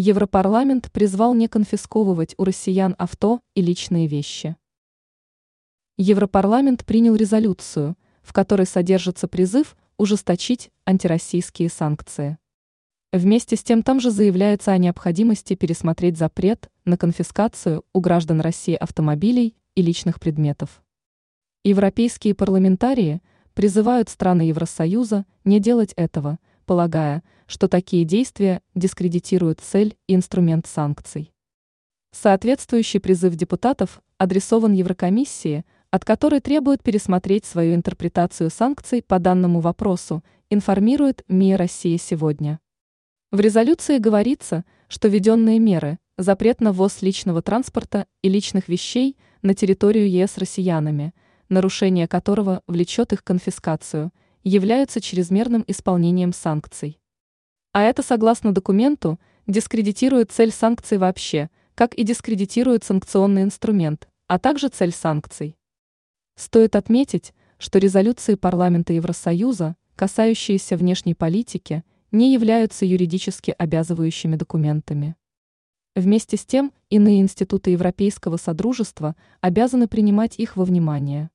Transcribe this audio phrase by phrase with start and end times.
[0.00, 4.54] Европарламент призвал не конфисковывать у россиян авто и личные вещи.
[5.96, 12.38] Европарламент принял резолюцию, в которой содержится призыв ужесточить антироссийские санкции.
[13.12, 18.76] Вместе с тем там же заявляется о необходимости пересмотреть запрет на конфискацию у граждан России
[18.76, 20.80] автомобилей и личных предметов.
[21.64, 23.20] Европейские парламентарии
[23.52, 26.38] призывают страны Евросоюза не делать этого,
[26.68, 31.32] полагая, что такие действия дискредитируют цель и инструмент санкций.
[32.12, 40.22] Соответствующий призыв депутатов адресован Еврокомиссии, от которой требует пересмотреть свою интерпретацию санкций по данному вопросу,
[40.50, 42.60] информирует МИА «Россия сегодня».
[43.30, 49.54] В резолюции говорится, что введенные меры, запрет на ввоз личного транспорта и личных вещей на
[49.54, 51.14] территорию ЕС россиянами,
[51.48, 54.10] нарушение которого влечет их конфискацию,
[54.48, 56.98] являются чрезмерным исполнением санкций.
[57.72, 64.68] А это, согласно документу, дискредитирует цель санкций вообще, как и дискредитирует санкционный инструмент, а также
[64.68, 65.56] цель санкций.
[66.36, 75.16] Стоит отметить, что резолюции парламента Евросоюза, касающиеся внешней политики, не являются юридически обязывающими документами.
[75.94, 81.30] Вместе с тем, иные институты Европейского Содружества обязаны принимать их во внимание.